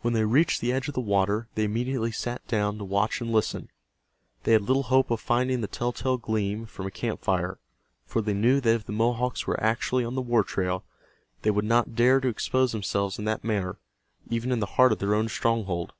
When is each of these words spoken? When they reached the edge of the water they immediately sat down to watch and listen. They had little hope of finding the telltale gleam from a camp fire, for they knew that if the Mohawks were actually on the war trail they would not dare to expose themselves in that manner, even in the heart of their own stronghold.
When 0.00 0.14
they 0.14 0.24
reached 0.24 0.62
the 0.62 0.72
edge 0.72 0.88
of 0.88 0.94
the 0.94 1.00
water 1.02 1.46
they 1.56 1.64
immediately 1.64 2.10
sat 2.10 2.40
down 2.48 2.78
to 2.78 2.84
watch 2.84 3.20
and 3.20 3.30
listen. 3.30 3.68
They 4.44 4.52
had 4.52 4.62
little 4.62 4.84
hope 4.84 5.10
of 5.10 5.20
finding 5.20 5.60
the 5.60 5.66
telltale 5.66 6.16
gleam 6.16 6.64
from 6.64 6.86
a 6.86 6.90
camp 6.90 7.20
fire, 7.20 7.58
for 8.06 8.22
they 8.22 8.32
knew 8.32 8.62
that 8.62 8.74
if 8.74 8.86
the 8.86 8.92
Mohawks 8.92 9.46
were 9.46 9.62
actually 9.62 10.06
on 10.06 10.14
the 10.14 10.22
war 10.22 10.42
trail 10.42 10.84
they 11.42 11.50
would 11.50 11.66
not 11.66 11.94
dare 11.94 12.18
to 12.20 12.28
expose 12.28 12.72
themselves 12.72 13.18
in 13.18 13.26
that 13.26 13.44
manner, 13.44 13.76
even 14.30 14.52
in 14.52 14.60
the 14.60 14.64
heart 14.80 14.90
of 14.90 15.00
their 15.00 15.14
own 15.14 15.28
stronghold. 15.28 15.92